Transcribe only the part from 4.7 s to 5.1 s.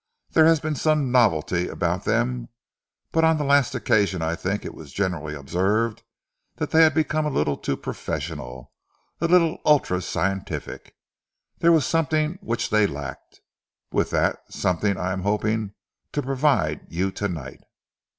was